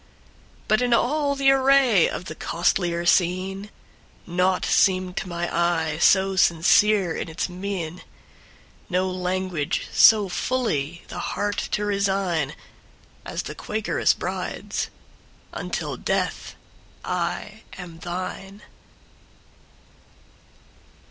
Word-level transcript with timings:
But 0.67 0.81
in 0.81 0.95
all 0.95 1.35
the 1.35 1.51
array 1.51 2.09
of 2.09 2.25
the 2.25 2.33
costlier 2.33 3.05
scene, 3.05 3.69
Naught 4.25 4.65
seemed 4.65 5.15
to 5.17 5.29
my 5.29 5.47
eye 5.55 5.99
so 5.99 6.35
sincere 6.35 7.13
in 7.15 7.29
its 7.29 7.47
mien, 7.47 8.01
No 8.89 9.07
language 9.07 9.87
so 9.93 10.27
fully 10.27 11.03
the 11.09 11.19
heart 11.19 11.57
to 11.73 11.85
resign, 11.85 12.55
As 13.27 13.43
the 13.43 13.53
Quakeress 13.53 14.15
bride's—"Until 14.15 15.97
death 15.97 16.55
I 17.05 17.61
am 17.77 17.99
thine!" 17.99 18.63